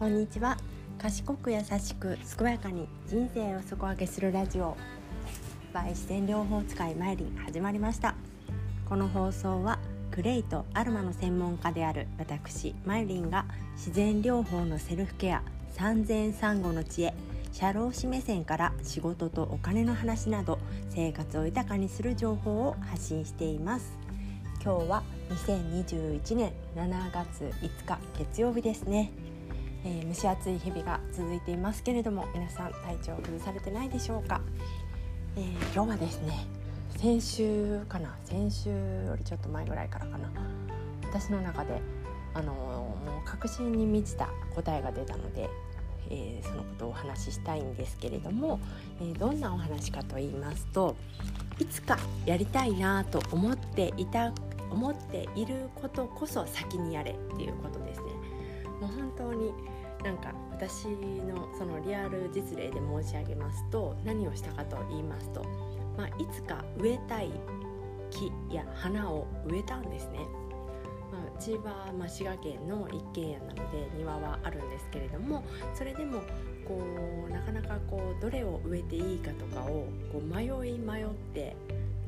[0.00, 0.56] こんにちは。
[0.96, 4.74] 賢く優しく健やかに人生を底上げするラジオ。
[5.74, 8.14] バイ自然療法使いマイリン始まりました。
[8.88, 9.78] この放送は
[10.10, 13.44] クレイとアロマの専門家である私マイリンが
[13.74, 15.42] 自然療法のセルフケア
[15.74, 17.12] 産前産後の知恵
[17.52, 20.58] 社労士目線から仕事とお金の話など
[20.88, 23.92] 生活を豊かにする情報を発信しています。
[24.64, 29.12] 今日は2021年7月5日月曜日ですね、
[29.84, 34.40] えー、蒸し暑い日々が続いていますけれども皆さん体調を崩されてないでしょうか、
[35.36, 35.44] えー、
[35.74, 36.46] 今日はですね
[36.96, 40.30] 先週かな先週よりちょっと前ぐらいからかな
[41.02, 41.80] 私の中で
[42.34, 45.48] あのもう確信に満ちた答えが出たので
[46.10, 48.60] えー、そのことをお話ししたいんですけれども、
[49.00, 50.96] えー、どんなお話かと言いますと
[51.58, 54.32] いつかやりたいなと思っていた
[54.70, 58.09] 思っていることこそ先にやれっていうことですね。
[58.80, 59.52] もう本当に
[60.02, 65.42] なんか私のそのリアル実例で申し上げますと何をしたかと言いますと、
[65.96, 67.30] まあ、いつか植えたい
[68.10, 70.18] 木や花を植えたんですね。
[71.12, 75.42] まあ、うちは、ま、滋賀県の一軒家なので庭はあるんですけれども
[75.74, 76.20] それでも
[76.66, 76.80] こ
[77.28, 81.56] うなかなかこうどれを植えていいかとかをこう迷い迷って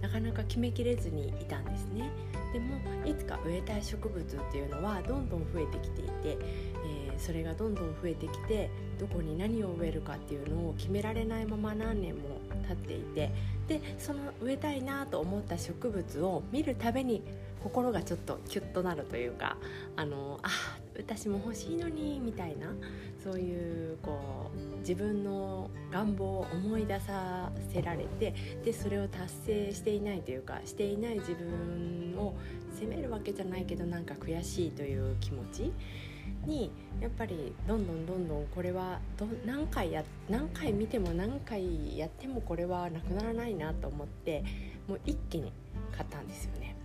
[0.00, 2.10] なかなか決めきれずにいたんですね
[2.52, 2.78] でも
[3.12, 13.30] いつか植えたい植物っていうのはどんどん増えてきていて、えー、それがどんどん増えてきてどこに何を植えるかっていうのを決められないまま何年も経っていて
[13.68, 17.22] でその植えたいなと思った植物を見るたびに
[17.62, 19.56] 心がちょっとキュッとなるというか
[19.96, 20.48] あのあ
[20.96, 22.68] 私も欲しいのにみたいな
[23.22, 28.34] そういうこう自分の願望を思い出させられて
[28.64, 32.34] でそれを達成していないというかしていない自分を
[32.74, 35.72] 責めるわけじゃないけどなんか悔しいという気持ち
[36.46, 44.44] にやっぱりどんどんどんどんこれはど何回や何回見ても何回やってもこれはなくならないなと思って
[44.88, 45.52] もう一気に
[45.92, 46.76] 買ったんですよね。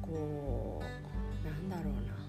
[0.00, 2.21] こうなんだろうな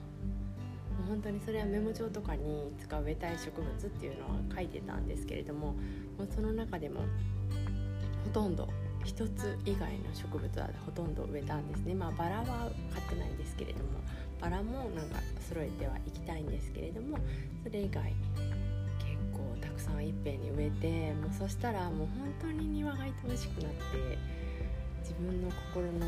[1.07, 5.73] 本当にそれはメモ帳とかにいつか植えたい植物っていうのは書いてたんですけれども
[6.17, 7.01] もうその中でも
[8.25, 8.69] ほとんど
[9.03, 11.93] 一つ以外の植物はほとんど植えたんですね。
[11.93, 13.99] まあバラは買ってないんですけれども
[14.39, 17.17] バラもなんか揃えてはいきたいんですけれども
[17.63, 18.13] それ以外
[18.99, 24.17] 結構たくさんいっぺんに植えてもうそしたらもう本当に庭が愛おしくなって
[25.01, 26.07] 自分の心の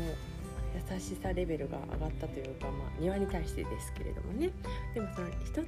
[0.76, 4.50] 優しさレベルが上がったというか、まあ、庭に対してですけれどもね。
[4.94, 5.64] でもその一つ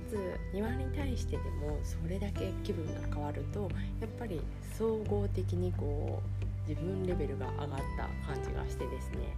[0.53, 3.71] 庭に対してでもそれだけ気分が変わると
[4.01, 4.41] やっぱり
[4.77, 6.23] 総合的にこ
[6.67, 9.35] う自分レベルが上がった感じがしてですね。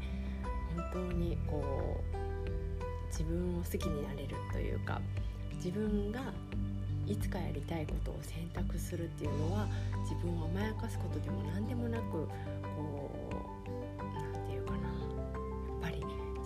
[0.77, 2.21] 本当にこう
[3.09, 5.01] 自分を好きになれるというか
[5.57, 6.33] 自分が
[7.07, 9.67] いつかやりたいことを選択するっていうのは
[10.03, 12.29] 自分を甘やかすことでも何でもなく
[12.77, 13.30] こう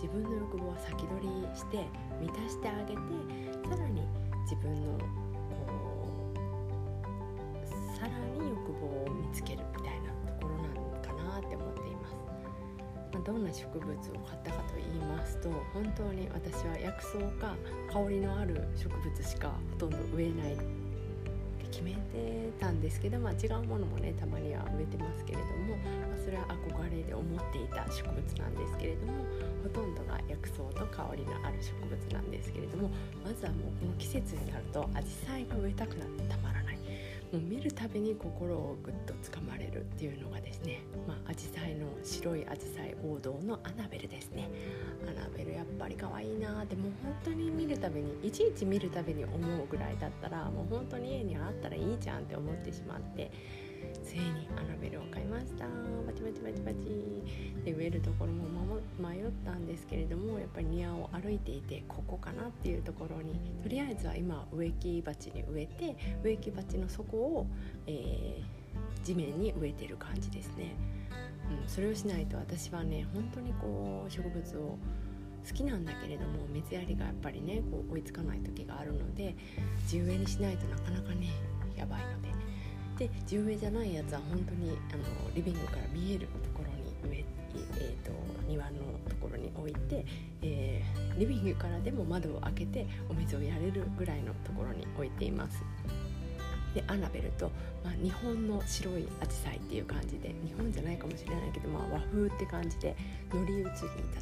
[0.05, 1.27] 自分の欲望は先取り
[1.57, 1.83] して
[2.21, 3.01] 満たしてあげて
[3.67, 4.03] さらに
[4.43, 4.99] 自分の
[5.49, 7.67] こう
[7.97, 12.15] さらに欲望を見つけるみたいなところなのかなって思っています。
[13.13, 13.95] まあ、どんな植物を
[14.27, 17.55] 買ったかと言いますと本当に私は薬草か
[17.91, 20.84] 香りのある植物しかほとんど植えない
[21.75, 29.13] 決めてたんですけど、まあ、違うものもねたまには植えてますけれども、まあ、それは憧れで思っていた植物なんですけれども
[29.63, 32.89] ほとんどが薬草と香りのある植物なんですけれども
[33.25, 36.79] まずはもうこの季節になるとアジサイが植えたくなってたまらない。
[37.31, 44.49] もう見るたびに心をぐっとつかまれるっていうのがですね、まあ、アジサイの白いアジサイ王道のアナベルですね。
[45.07, 53.31] アナベルやっぱり可愛いなでも本当に見るたびにいちいち見るたびに思うぐらいだったらもう本当に家にあったらいいじゃんって思ってしまって
[54.03, 55.65] ついにアナベルを買いました。
[55.65, 57.55] バチバチバチバチ。
[57.65, 58.55] で植えるところも
[58.99, 67.47] 迷ったんですけれどもやっぱり庭を歩いていてここかなっていうところにとりあえずは今植木鉢に植えて植木鉢の底を、
[67.87, 70.75] えー、地面に植えてる感じですね、
[71.63, 74.77] うん、それをしないと私はね本当にこう植物を
[75.47, 79.35] 好きなんだけれども水やりがやっぱりねこう追いつかない時があるので
[79.87, 81.29] 地植えにしないとなかなかね
[81.75, 82.35] やばいので。
[82.97, 85.03] で地植えじゃないやつは本当にあの
[85.33, 87.25] リビングから見えるところに植え
[87.77, 88.11] えーと、
[88.47, 88.71] 庭の
[89.09, 90.05] ところに置いて、
[90.41, 95.63] えー、リビングからでも窓を開けてお水をやれるぐらいのところに置いています。
[96.73, 97.49] でアナベルと、
[97.85, 102.97] まあ、日本の白いアジサイっていう感じで日本じゃないかもしれないけど、まあ、和風って感じで
[103.33, 103.73] 乗り移りだっ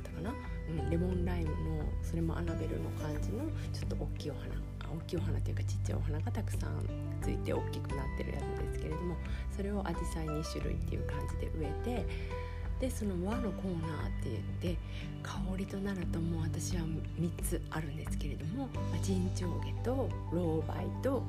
[0.03, 0.31] たかな、
[0.69, 4.45] うん、レモンライムのそれもアナベルの感じのちょっと大きいお花
[4.93, 6.85] 大きいお花というかちっちゃいお花がたくさん
[7.21, 9.15] ついて大きくなってるやつですけれども
[9.55, 12.43] それをアジサイ2種類っていう感じで植えて
[12.79, 14.29] でその和のコーナーって
[14.61, 14.77] 言って
[15.21, 21.23] 香りとなるともう私は3つあるんですけれども、まあ、陣長下と老梅と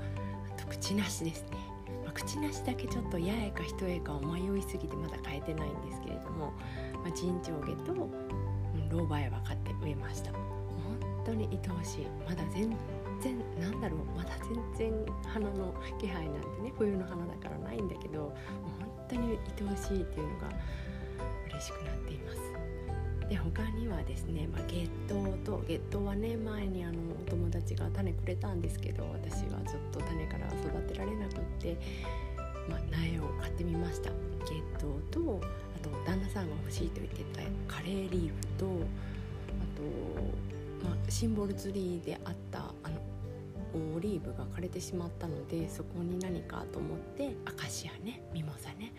[0.57, 1.59] あと口なしですね、
[2.05, 6.53] ま、口なしだけちょっと八重か一重かを迷いすぎてまだ変えてないんですけれども、
[7.05, 8.11] まあ、陣長下と
[8.91, 10.33] 老梅は買って植えました。
[10.33, 10.43] 本
[11.25, 12.07] 当に愛おしい。
[12.29, 12.77] まだ全
[13.25, 14.31] 然なんだろうまだ
[14.77, 18.31] 全然花の気配なんてね冬の花だからないんだけどもう
[18.81, 19.39] 本当に
[19.69, 20.49] 愛おしいっていうのが
[21.49, 22.41] 嬉しくなっています。
[23.29, 31.79] で他にはですね、まあ、月桃と月桃はね前にあのお友達が種くれたんですけど私はずっと種から育てられなくって、
[32.69, 34.11] まあ、苗を買ってみました。
[34.45, 35.41] 月桃と
[35.75, 38.69] あと旦那さんが欲しいと言ってたカレーリーフとあ
[40.83, 43.01] と、まあ、シンボルツリーであったあの
[43.97, 48.93] オリーブが枯れてしまったのでそこに何かと思ってアカシアねミモザね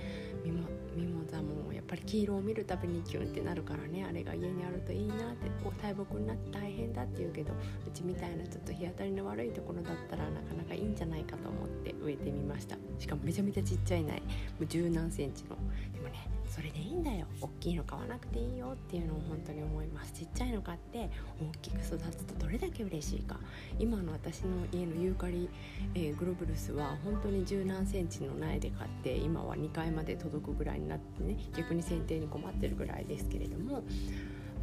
[0.43, 0.63] ミモ
[0.95, 12.77] ミモザもやっぱり黄色を見るたびにキュンってなるからねあれが家にあるといいなって大木になって大変だって言うけどうちみたいなちょっと日当たりの悪いところだったらなかなかいいんじゃないかと思って植えてみました。
[12.99, 14.13] しかもめちゃめちゃちっちゃい苗。
[14.13, 14.21] も
[14.61, 15.49] う十何センチの。
[15.93, 17.25] でもねそれでいいんだよ。
[17.41, 20.13] 大きいの買わなくていいよっていうのを本当に思います。
[20.13, 21.09] ちっちゃいの買って
[21.41, 23.39] 大きく育つとどれだけ嬉しいか。
[23.79, 25.49] 今の私の家のユーカリ、
[25.93, 33.83] えー、グロブルスは本当に十何センチの苗で買って今は2階まで届くぐらいになってね逆に剪定に困ってるぐらいですけれども。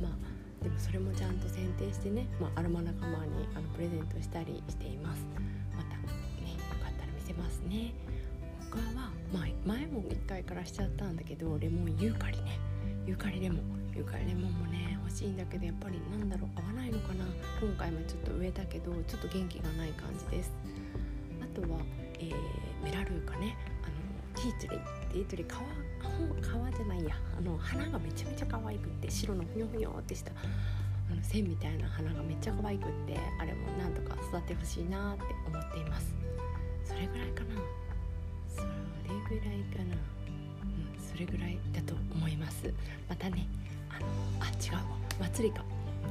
[0.00, 5.26] まあでもそれもちゃんと剪定してね、まあ、アロマ仲間にあのプレゼントしたりしています。
[5.76, 7.92] またねよかったら見せますね。
[8.72, 12.58] 他は、ま、前も1回からしちゃったんだけどレモンユーカリね。
[13.04, 13.92] ユーカリレモン。
[13.94, 17.26] ユーカリレモンもね欲しいんだけどやっぱりなんだろう合わないのかな。
[17.60, 20.52] 今回もちょっと植えたけどちょっと元気がない感じです。
[21.42, 21.80] あとは、
[22.18, 22.34] えー、
[22.82, 23.58] メラルーカね。
[23.84, 24.80] あのティーツリー。
[25.12, 27.14] ティーツリー皮皮じゃないや。
[27.36, 30.32] あの花がめちゃめちゃ可愛くって白のふにょふにょってした
[31.10, 36.14] あの線みたいな花がめっちゃ可愛くってあれもなんとか育ってほしいなって思っています。
[36.84, 37.81] それぐらいかな。
[39.32, 42.72] ぐらいかな、うん、それぐらいだと思います。
[43.08, 43.48] またね
[43.88, 44.06] あの
[44.40, 44.82] あ違うわ。
[45.20, 45.64] 祭りか。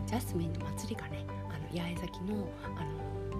[0.07, 1.23] ジャスミンの祭りかね。
[1.49, 2.81] あの八重咲きのあの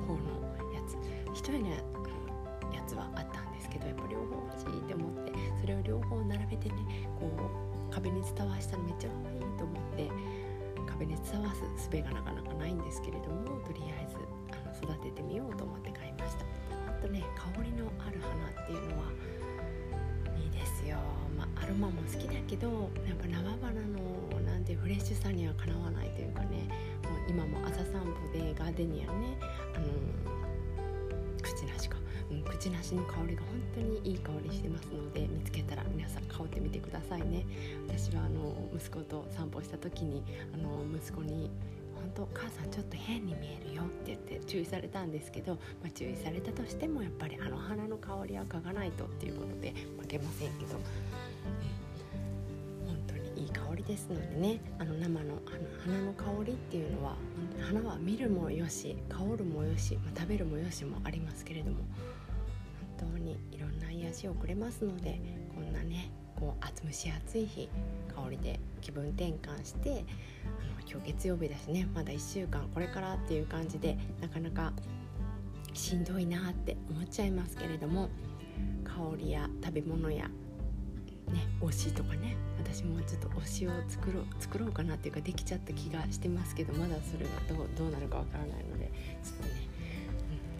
[0.05, 0.97] 方のやつ。
[1.33, 5.31] 一人のやつはあったんですけどやっぱ両方欲しいって思って。
[5.59, 6.75] それを両方並べてね
[7.19, 7.29] こ
[7.89, 10.09] う壁に伝わしたらめっちゃ可愛いと思って
[10.89, 11.61] 壁に伝わす
[11.91, 14.17] 術がなかなかないんですけれどもとりあえず
[14.51, 16.45] あの育ててみようと思って買いました。
[16.89, 19.05] あとね香りのある花っていうのは
[20.91, 20.97] よ、
[21.37, 26.69] まあ、アロマも好きだけどやっぱ生花のなんてフレッシュさにはかなわないというかね
[27.03, 29.37] もう今も朝散歩でガーデニアね
[29.75, 29.85] あの
[31.41, 31.97] 口なしか、
[32.29, 37.45] うん、口なしの香りが本当にいい香りしてますので見つけたら皆さん香ってみてくださいね。
[37.87, 40.23] 私はあの息子と散歩した時に
[40.53, 41.49] あの息子に
[42.15, 50.73] 当母さんちょっと変に見えるよって言って注意されたんですけど、まあ、注意されたとしてもやっぱりあの花の香りは嗅がないとっていうことで負けませんけど、
[52.85, 57.15] 本当にいい香りですのでねあの生のあの花の香りっていうのは
[57.61, 61.77] 花は見るもよし香るもよし、まあ、食べるもよしもありますけれども
[62.99, 65.19] 本当にいろんな癒しをくれますので
[65.55, 67.69] こんなねこう蒸し暑い日
[68.15, 69.89] 香りで気分転換して
[70.59, 74.73] あの今日月曜日だしねまだ1週間これからっていう感じでなかなか
[75.73, 78.09] しんどいなって思っちゃいますけれども
[78.83, 80.25] 香りや食べ物や
[81.31, 88.91] ね推しとかね私もちょっと推しを作ろう作ろうかなっていうかできちゃった気がしてますけどまだそれがどうどうなるかわからないので
[89.23, 89.69] ちょっとね、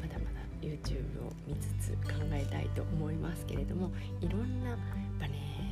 [0.01, 4.77] うん、まだまだ YouTube を見つつ考えたいと思いますけれどもいろんな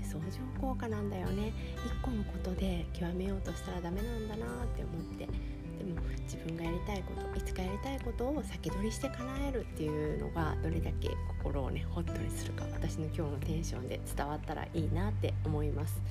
[0.09, 1.53] 相乗効果なんだよね。
[1.85, 5.27] 一個のことで極めようとしたらダメなんだなって思って。
[5.27, 11.09] でも自分がやりたいこといつかやりたいことを先取りして叶えるっていうのがどれだけ
[11.41, 16.01] 心をねホットにするか私の今日のテンションで伝わったらいいなって思います。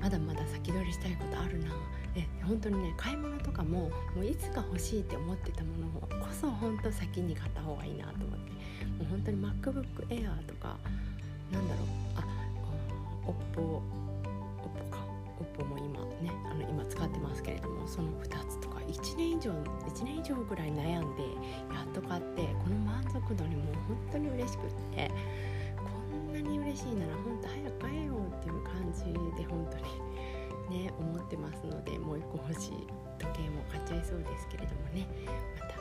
[0.00, 1.66] まだまだ先取りしたいことあるな。
[2.16, 6.08] え本当にね買い物とかももういつか欲しいって思ってたものこ
[6.40, 8.58] そ本当先に買った方がいいなと思って。
[8.98, 10.76] もう本当に MacBook Air とか
[11.52, 12.22] なんだろうあ
[13.28, 15.04] オッポオッポか。
[15.40, 21.22] オッポも今ねあの今使ってますけれどもその2つとか1年以上1年以上ぐらい悩んで
[21.72, 25.10] やっと買ってこの満足度にもう本当に嬉しくって
[25.76, 25.84] こ
[26.16, 29.04] んなに嬉しいなら本当早く買えよっていう感じ
[29.36, 29.76] で本当
[30.74, 32.86] にね思ってますのでもう一個欲しい
[33.18, 35.06] 時計も買っちゃいそうですけれどもね。
[35.60, 35.78] また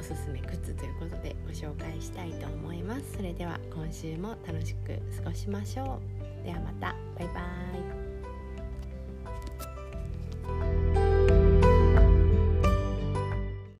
[0.00, 3.16] おすすめグッズということでご紹介したいと思います。
[3.16, 6.11] それでは今週も楽しく過ごしましょう。
[6.42, 6.94] ではまた。
[7.18, 7.40] バイバ
[7.78, 7.91] イ。